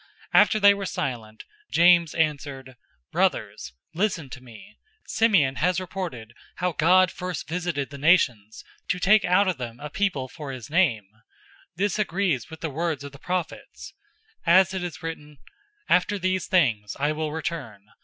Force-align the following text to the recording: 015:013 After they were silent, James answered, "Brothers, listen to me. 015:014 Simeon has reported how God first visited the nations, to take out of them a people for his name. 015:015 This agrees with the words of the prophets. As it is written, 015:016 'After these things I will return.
015:013 0.33 0.41
After 0.41 0.59
they 0.59 0.73
were 0.73 0.85
silent, 0.87 1.43
James 1.69 2.15
answered, 2.15 2.75
"Brothers, 3.11 3.71
listen 3.93 4.31
to 4.31 4.41
me. 4.41 4.79
015:014 5.03 5.03
Simeon 5.09 5.55
has 5.57 5.79
reported 5.79 6.33
how 6.55 6.71
God 6.71 7.11
first 7.11 7.47
visited 7.47 7.91
the 7.91 7.99
nations, 7.99 8.63
to 8.87 8.97
take 8.99 9.23
out 9.23 9.47
of 9.47 9.57
them 9.59 9.79
a 9.79 9.91
people 9.91 10.27
for 10.27 10.51
his 10.51 10.71
name. 10.71 11.03
015:015 11.17 11.21
This 11.75 11.99
agrees 11.99 12.49
with 12.49 12.61
the 12.61 12.71
words 12.71 13.03
of 13.03 13.11
the 13.11 13.19
prophets. 13.19 13.93
As 14.43 14.73
it 14.73 14.83
is 14.83 15.03
written, 15.03 15.37
015:016 15.87 15.87
'After 15.95 16.17
these 16.17 16.47
things 16.47 16.97
I 16.99 17.11
will 17.11 17.31
return. 17.31 17.83